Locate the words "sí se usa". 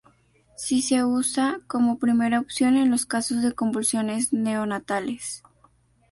0.57-1.59